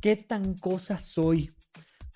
[0.00, 1.52] ¿Qué tan cosa soy?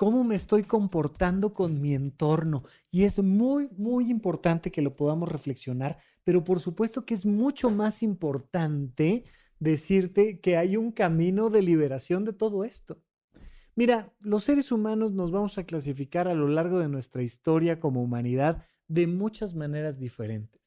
[0.02, 2.64] Cómo me estoy comportando con mi entorno.
[2.90, 7.70] Y es muy, muy importante que lo podamos reflexionar, pero por supuesto que es mucho
[7.70, 9.22] más importante
[9.60, 13.00] decirte que hay un camino de liberación de todo esto.
[13.76, 18.02] Mira, los seres humanos nos vamos a clasificar a lo largo de nuestra historia como
[18.02, 20.60] humanidad de muchas maneras diferentes.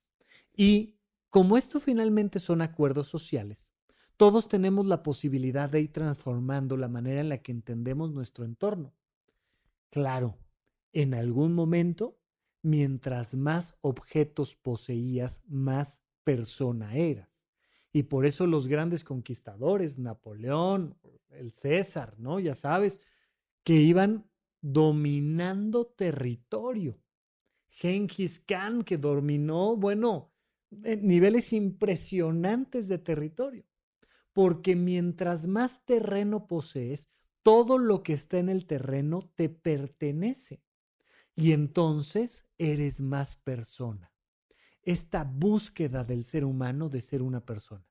[0.55, 0.95] Y
[1.29, 3.69] como esto finalmente son acuerdos sociales,
[4.15, 8.93] todos tenemos la posibilidad de ir transformando la manera en la que entendemos nuestro entorno.
[9.95, 10.37] Claro,
[10.91, 12.19] en algún momento,
[12.61, 17.47] mientras más objetos poseías, más persona eras.
[17.93, 20.97] Y por eso los grandes conquistadores, Napoleón,
[21.29, 22.41] el César, ¿no?
[22.41, 22.99] Ya sabes,
[23.63, 24.29] que iban
[24.59, 26.99] dominando territorio.
[27.69, 30.33] Genghis Khan, que dominó, bueno,
[30.83, 33.63] eh, niveles impresionantes de territorio.
[34.33, 37.09] Porque mientras más terreno posees,
[37.45, 40.63] todo lo que está en el terreno te pertenece.
[41.35, 44.11] Y entonces eres más persona.
[44.81, 47.85] Esta búsqueda del ser humano de ser una persona.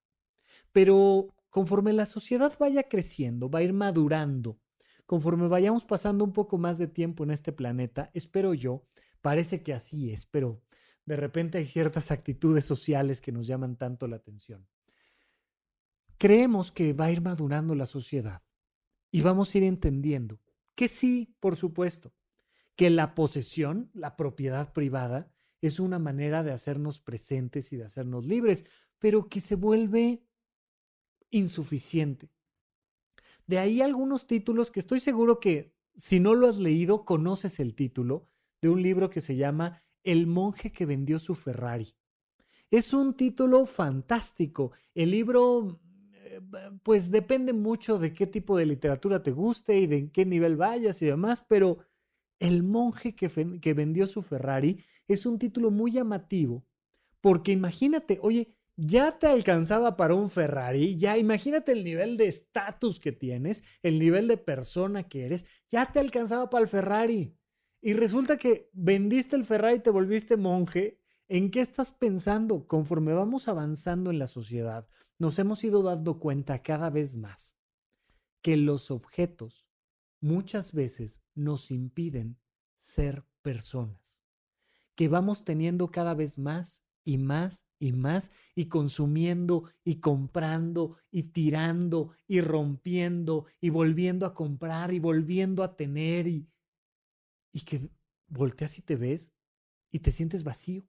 [0.72, 4.58] Pero conforme la sociedad vaya creciendo, va a ir madurando,
[5.06, 8.82] conforme vayamos pasando un poco más de tiempo en este planeta, espero yo,
[9.20, 10.64] parece que así es, pero
[11.06, 14.66] de repente hay ciertas actitudes sociales que nos llaman tanto la atención.
[16.18, 18.42] Creemos que va a ir madurando la sociedad
[19.14, 20.40] y vamos a ir entendiendo
[20.74, 22.12] que sí, por supuesto,
[22.74, 28.24] que la posesión, la propiedad privada, es una manera de hacernos presentes y de hacernos
[28.24, 28.64] libres,
[28.98, 30.24] pero que se vuelve
[31.30, 32.28] insuficiente.
[33.46, 37.76] De ahí algunos títulos que estoy seguro que si no lo has leído, conoces el
[37.76, 38.26] título
[38.60, 41.94] de un libro que se llama El monje que vendió su Ferrari.
[42.68, 44.72] Es un título fantástico.
[44.92, 45.80] El libro
[46.82, 51.00] pues depende mucho de qué tipo de literatura te guste y de qué nivel vayas
[51.02, 51.78] y demás, pero
[52.40, 56.64] El monje que, que vendió su Ferrari es un título muy llamativo,
[57.20, 63.00] porque imagínate, oye, ya te alcanzaba para un Ferrari, ya imagínate el nivel de estatus
[63.00, 67.36] que tienes, el nivel de persona que eres, ya te alcanzaba para el Ferrari.
[67.80, 70.98] Y resulta que vendiste el Ferrari y te volviste monje.
[71.28, 74.88] ¿En qué estás pensando conforme vamos avanzando en la sociedad?
[75.18, 77.58] Nos hemos ido dando cuenta cada vez más
[78.42, 79.66] que los objetos
[80.20, 82.38] muchas veces nos impiden
[82.76, 84.22] ser personas,
[84.94, 91.24] que vamos teniendo cada vez más y más y más y consumiendo y comprando y
[91.24, 96.48] tirando y rompiendo y volviendo a comprar y volviendo a tener y,
[97.52, 97.90] y que
[98.28, 99.32] volteas y te ves
[99.90, 100.88] y te sientes vacío,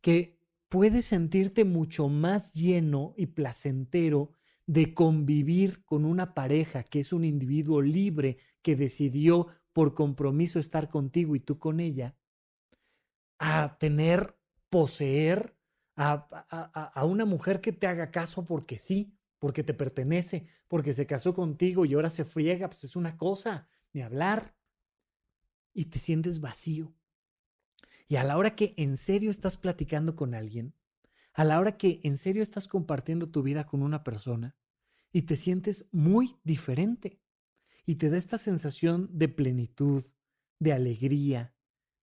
[0.00, 0.37] que
[0.68, 4.32] puedes sentirte mucho más lleno y placentero
[4.66, 10.90] de convivir con una pareja que es un individuo libre que decidió por compromiso estar
[10.90, 12.16] contigo y tú con ella,
[13.38, 14.36] a tener,
[14.68, 15.56] poseer
[15.96, 21.06] a, a, una mujer que te haga caso porque sí, porque te pertenece, porque se
[21.06, 24.54] casó contigo y ahora se friega, pues es una cosa, ni hablar.
[25.72, 26.92] Y te sientes vacío.
[28.08, 30.74] Y a la hora que en serio estás platicando con alguien,
[31.34, 34.56] a la hora que en serio estás compartiendo tu vida con una persona
[35.12, 37.20] y te sientes muy diferente
[37.86, 40.04] y te da esta sensación de plenitud,
[40.58, 41.54] de alegría,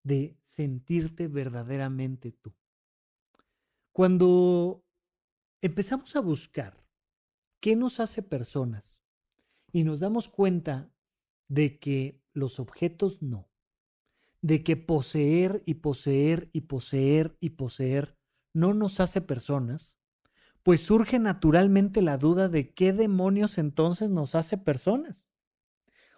[0.03, 2.55] de sentirte verdaderamente tú.
[3.91, 4.85] Cuando
[5.61, 6.85] empezamos a buscar
[7.59, 9.01] qué nos hace personas
[9.71, 10.93] y nos damos cuenta
[11.47, 13.49] de que los objetos no,
[14.45, 18.15] de que poseer y poseer y poseer y poseer
[18.53, 19.97] no nos hace personas,
[20.61, 25.27] pues surge naturalmente la duda de qué demonios entonces nos hace personas.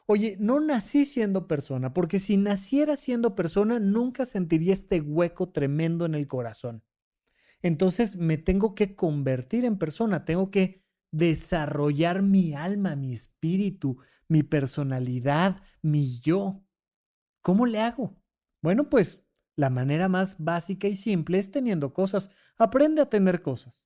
[0.08, 6.06] Oye, no nací siendo persona, porque si naciera siendo persona, nunca sentiría este hueco tremendo
[6.06, 6.84] en el corazón.
[7.62, 14.44] Entonces me tengo que convertir en persona, tengo que desarrollar mi alma, mi espíritu, mi
[14.44, 16.67] personalidad, mi yo.
[17.48, 18.14] ¿Cómo le hago?
[18.62, 19.24] Bueno, pues
[19.56, 22.30] la manera más básica y simple es teniendo cosas.
[22.58, 23.86] Aprende a tener cosas.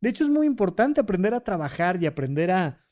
[0.00, 2.86] De hecho, es muy importante aprender a trabajar y aprender a,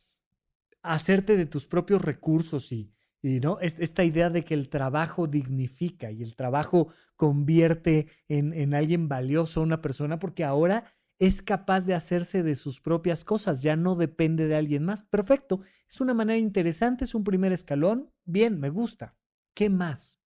[0.82, 2.92] hacerte de tus propios recursos y,
[3.22, 3.60] y ¿no?
[3.60, 9.60] Esta idea de que el trabajo dignifica y el trabajo convierte en, en alguien valioso
[9.60, 13.94] a una persona porque ahora es capaz de hacerse de sus propias cosas, ya no
[13.94, 15.04] depende de alguien más.
[15.04, 18.10] Perfecto, es una manera interesante, es un primer escalón.
[18.24, 19.19] Bien, me gusta.
[19.54, 20.20] ¿Qué más?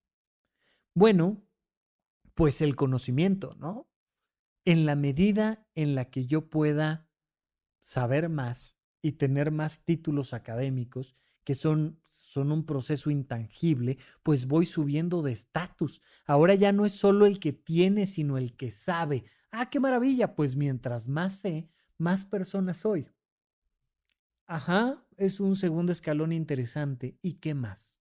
[0.94, 1.42] Bueno,
[2.34, 3.88] pues el conocimiento, ¿no?
[4.64, 7.08] En la medida en la que yo pueda
[7.82, 14.66] saber más y tener más títulos académicos, que son, son un proceso intangible, pues voy
[14.66, 16.00] subiendo de estatus.
[16.26, 19.24] Ahora ya no es solo el que tiene, sino el que sabe.
[19.50, 21.68] Ah, qué maravilla, pues mientras más sé,
[21.98, 23.08] más persona soy.
[24.46, 27.18] Ajá, es un segundo escalón interesante.
[27.20, 27.98] ¿Y qué más?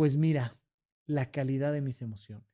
[0.00, 0.56] Pues mira,
[1.04, 2.48] la calidad de mis emociones.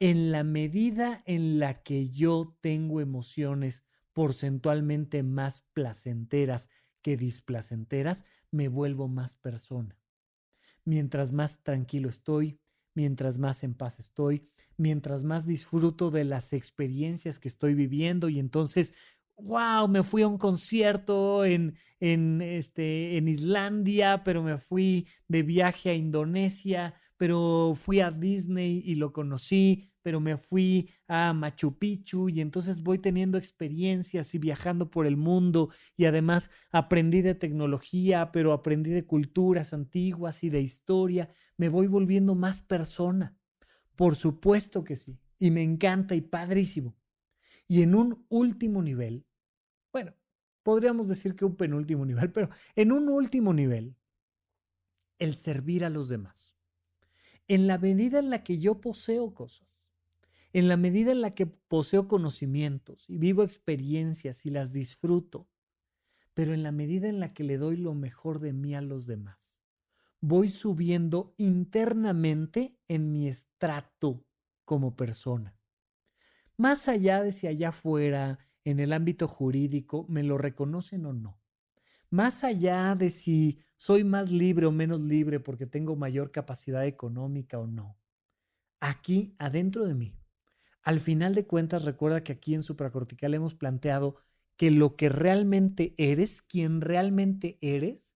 [0.00, 6.70] En la medida en la que yo tengo emociones porcentualmente más placenteras
[7.02, 10.00] que displacenteras, me vuelvo más persona.
[10.86, 12.58] Mientras más tranquilo estoy,
[12.94, 18.38] mientras más en paz estoy, mientras más disfruto de las experiencias que estoy viviendo y
[18.38, 18.94] entonces,
[19.36, 25.42] wow, me fui a un concierto en, en, este, en Islandia, pero me fui de
[25.42, 31.78] viaje a Indonesia, pero fui a Disney y lo conocí, pero me fui a Machu
[31.78, 37.34] Picchu y entonces voy teniendo experiencias y viajando por el mundo y además aprendí de
[37.34, 43.36] tecnología, pero aprendí de culturas antiguas y de historia, me voy volviendo más persona.
[43.94, 46.96] Por supuesto que sí, y me encanta y padrísimo.
[47.72, 49.24] Y en un último nivel,
[49.94, 50.12] bueno,
[50.62, 53.96] podríamos decir que un penúltimo nivel, pero en un último nivel,
[55.18, 56.54] el servir a los demás.
[57.48, 59.66] En la medida en la que yo poseo cosas,
[60.52, 65.48] en la medida en la que poseo conocimientos y vivo experiencias y las disfruto,
[66.34, 69.06] pero en la medida en la que le doy lo mejor de mí a los
[69.06, 69.62] demás,
[70.20, 74.26] voy subiendo internamente en mi estrato
[74.66, 75.56] como persona.
[76.62, 81.40] Más allá de si allá afuera, en el ámbito jurídico, me lo reconocen o no.
[82.08, 87.58] Más allá de si soy más libre o menos libre porque tengo mayor capacidad económica
[87.58, 87.98] o no.
[88.78, 90.16] Aquí, adentro de mí,
[90.84, 94.14] al final de cuentas, recuerda que aquí en supracortical hemos planteado
[94.56, 98.14] que lo que realmente eres, quien realmente eres,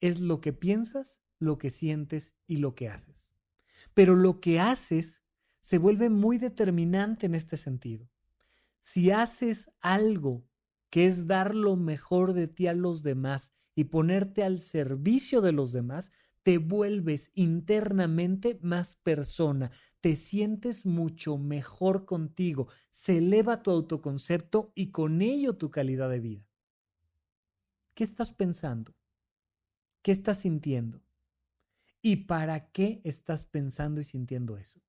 [0.00, 3.28] es lo que piensas, lo que sientes y lo que haces.
[3.92, 5.24] Pero lo que haces
[5.68, 8.08] se vuelve muy determinante en este sentido.
[8.80, 10.46] Si haces algo
[10.88, 15.52] que es dar lo mejor de ti a los demás y ponerte al servicio de
[15.52, 16.10] los demás,
[16.42, 24.90] te vuelves internamente más persona, te sientes mucho mejor contigo, se eleva tu autoconcepto y
[24.90, 26.48] con ello tu calidad de vida.
[27.92, 28.94] ¿Qué estás pensando?
[30.00, 31.02] ¿Qué estás sintiendo?
[32.00, 34.80] ¿Y para qué estás pensando y sintiendo eso?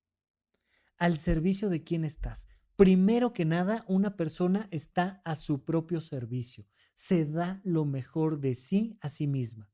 [0.99, 2.47] ¿Al servicio de quién estás?
[2.75, 8.53] Primero que nada, una persona está a su propio servicio, se da lo mejor de
[8.53, 9.71] sí a sí misma.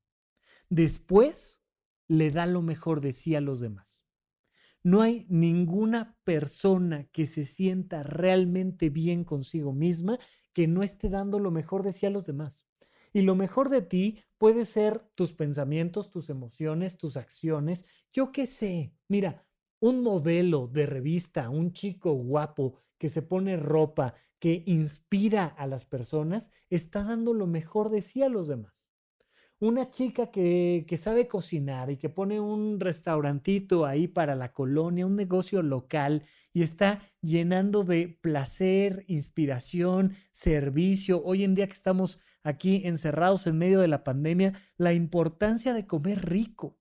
[0.70, 1.64] Después,
[2.08, 4.04] le da lo mejor de sí a los demás.
[4.84, 10.20] No hay ninguna persona que se sienta realmente bien consigo misma
[10.54, 12.68] que no esté dando lo mejor de sí a los demás.
[13.14, 17.86] Y lo mejor de ti puede ser tus pensamientos, tus emociones, tus acciones.
[18.12, 18.94] Yo qué sé.
[19.08, 19.45] Mira,
[19.88, 25.86] un modelo de revista, un chico guapo que se pone ropa, que inspira a las
[25.86, 28.76] personas, está dando lo mejor de sí a los demás
[29.60, 35.16] una chica que, sabe cocinar y que pone un restaurantito ahí para la colonia, un
[35.16, 36.24] negocio local
[36.54, 41.24] y está llenando de placer, inspiración, servicio.
[41.24, 45.88] Hoy en día que estamos aquí encerrados en medio de la pandemia, la importancia de
[45.88, 46.78] comer rico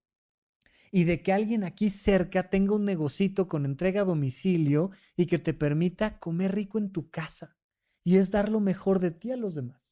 [0.96, 5.40] y de que alguien aquí cerca tenga un negocito con entrega a domicilio y que
[5.40, 7.56] te permita comer rico en tu casa.
[8.04, 9.82] Y es dar lo mejor de ti a los demás.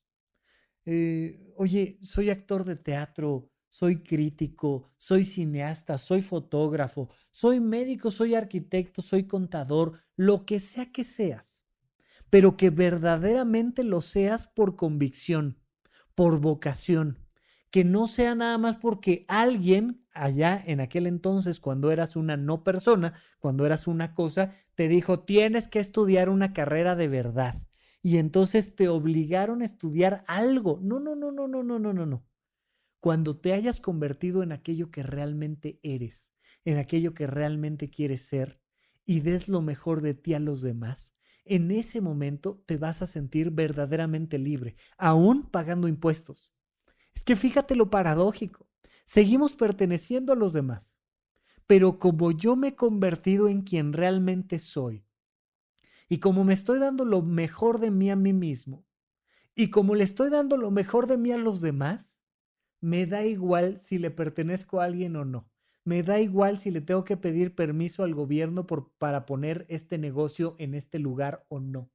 [0.84, 8.36] Eh, oye, soy actor de teatro, soy crítico, soy cineasta, soy fotógrafo, soy médico, soy
[8.36, 11.64] arquitecto, soy contador, lo que sea que seas,
[12.30, 15.58] pero que verdaderamente lo seas por convicción,
[16.14, 17.18] por vocación,
[17.72, 22.62] que no sea nada más porque alguien allá en aquel entonces, cuando eras una no
[22.64, 27.62] persona, cuando eras una cosa, te dijo, tienes que estudiar una carrera de verdad.
[28.02, 30.80] Y entonces te obligaron a estudiar algo.
[30.82, 32.26] No, no, no, no, no, no, no, no, no.
[33.00, 36.28] Cuando te hayas convertido en aquello que realmente eres,
[36.66, 38.60] en aquello que realmente quieres ser,
[39.06, 41.16] y des lo mejor de ti a los demás,
[41.46, 46.51] en ese momento te vas a sentir verdaderamente libre, aún pagando impuestos.
[47.14, 48.68] Es que fíjate lo paradójico.
[49.04, 50.94] Seguimos perteneciendo a los demás.
[51.66, 55.04] Pero como yo me he convertido en quien realmente soy,
[56.08, 58.84] y como me estoy dando lo mejor de mí a mí mismo,
[59.54, 62.18] y como le estoy dando lo mejor de mí a los demás,
[62.80, 65.48] me da igual si le pertenezco a alguien o no.
[65.84, 69.98] Me da igual si le tengo que pedir permiso al gobierno por, para poner este
[69.98, 71.90] negocio en este lugar o no.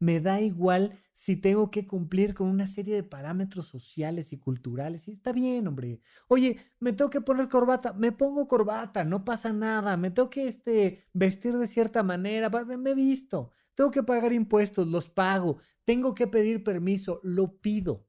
[0.00, 5.08] Me da igual si tengo que cumplir con una serie de parámetros sociales y culturales.
[5.08, 6.00] Y está bien, hombre.
[6.28, 9.96] Oye, me tengo que poner corbata, me pongo corbata, no pasa nada.
[9.96, 13.50] Me tengo que este, vestir de cierta manera, me he visto.
[13.74, 15.58] Tengo que pagar impuestos, los pago.
[15.84, 18.06] Tengo que pedir permiso, lo pido.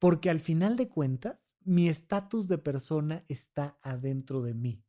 [0.00, 4.82] Porque al final de cuentas, mi estatus de persona está adentro de mí.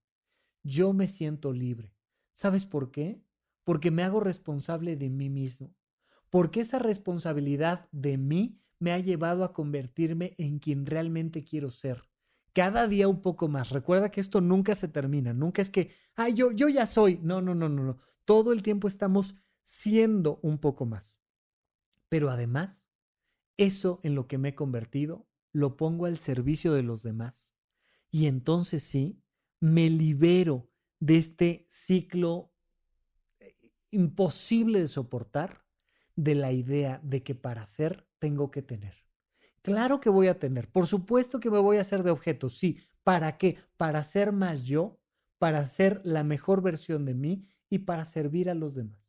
[0.63, 1.93] Yo me siento libre.
[2.33, 3.23] ¿Sabes por qué?
[3.63, 5.75] Porque me hago responsable de mí mismo
[6.32, 12.09] porque esa responsabilidad de mí me ha llevado a convertirme en quien realmente quiero ser.
[12.53, 13.69] Cada día un poco más.
[13.69, 17.19] Recuerda que esto nunca se termina, nunca es que, ay, yo, yo ya soy.
[17.21, 17.97] No, no, no, no, no.
[18.25, 21.19] Todo el tiempo estamos siendo un poco más.
[22.09, 22.84] Pero además,
[23.57, 27.55] eso en lo que me he convertido, lo pongo al servicio de los demás.
[28.09, 29.21] Y entonces sí,
[29.59, 30.69] me libero
[30.99, 32.53] de este ciclo
[33.39, 33.55] eh,
[33.91, 35.61] imposible de soportar
[36.16, 38.95] de la idea de que para ser tengo que tener.
[39.62, 42.80] Claro que voy a tener, por supuesto que me voy a hacer de objetos, sí.
[43.03, 43.57] ¿Para qué?
[43.78, 44.99] Para ser más yo,
[45.38, 49.01] para ser la mejor versión de mí y para servir a los demás.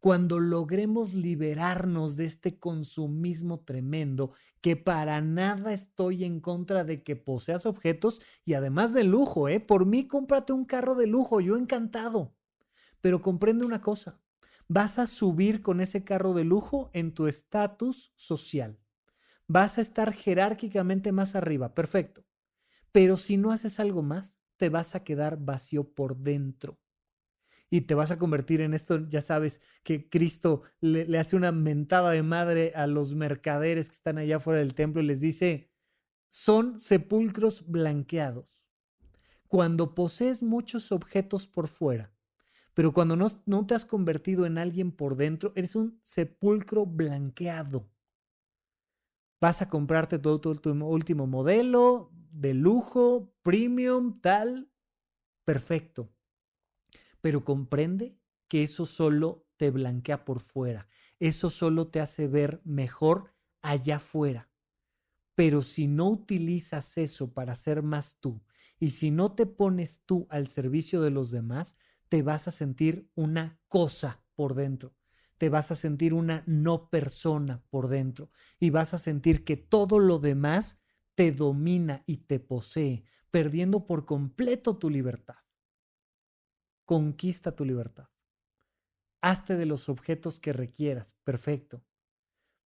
[0.00, 7.16] Cuando logremos liberarnos de este consumismo tremendo, que para nada estoy en contra de que
[7.16, 9.60] poseas objetos y además de lujo, ¿eh?
[9.60, 12.34] Por mí cómprate un carro de lujo, yo encantado.
[13.00, 14.20] Pero comprende una cosa,
[14.68, 18.78] vas a subir con ese carro de lujo en tu estatus social.
[19.48, 22.24] Vas a estar jerárquicamente más arriba, perfecto.
[22.92, 26.80] Pero si no haces algo más, te vas a quedar vacío por dentro.
[27.68, 32.10] Y te vas a convertir en esto, ya sabes, que Cristo le, hace una mentada
[32.10, 35.70] de madre a los mercaderes que están allá fuera del templo y les dice,
[36.28, 38.62] son sepulcros blanqueados.
[39.48, 42.15] Cuando posees muchos objetos por fuera,
[42.76, 47.88] pero cuando no, te has convertido en alguien por dentro, eres un sepulcro blanqueado.
[49.40, 54.70] Vas a comprarte todo, todo tu último modelo, de lujo, premium, tal.
[55.46, 56.12] Perfecto.
[57.22, 60.86] Pero comprende que eso solo te blanquea por fuera.
[61.18, 64.50] Eso solo te hace ver mejor allá afuera.
[65.34, 68.42] Pero si no utilizas eso para ser más tú
[68.78, 71.78] y si no te pones tú al servicio de los demás,
[72.08, 74.94] te vas a sentir una cosa por dentro,
[75.38, 79.98] te vas a sentir una no persona por dentro y vas a sentir que todo
[79.98, 80.80] lo demás
[81.14, 85.36] te domina y te posee, perdiendo por completo tu libertad.
[86.84, 88.08] Conquista tu libertad.
[89.20, 91.84] Hazte de los objetos que requieras, perfecto,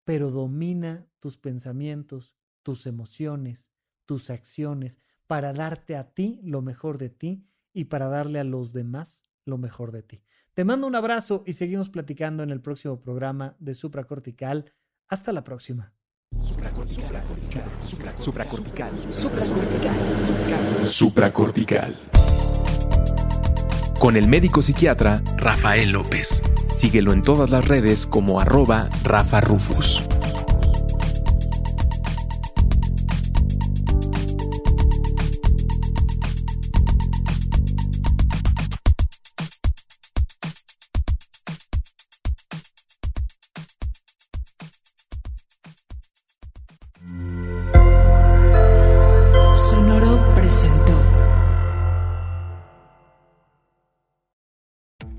[0.03, 3.71] pero domina tus pensamientos, tus emociones,
[4.05, 8.73] tus acciones, para darte a ti lo mejor de ti y para darle a los
[8.73, 10.23] demás lo mejor de ti.
[10.53, 14.73] Te mando un abrazo y seguimos platicando en el próximo programa de Supracortical.
[15.07, 15.93] Hasta la próxima.
[16.41, 17.63] Supracortical.
[18.17, 18.91] Supracortical.
[19.11, 19.95] Supracortical.
[20.85, 21.97] Supracortical.
[23.99, 26.41] Con el médico psiquiatra Rafael López.
[26.73, 30.07] Síguelo en todas las redes como arroba Rafa Rufus.